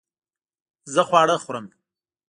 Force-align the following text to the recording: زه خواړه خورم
زه 0.93 1.01
خواړه 1.07 1.35
خورم 1.43 1.65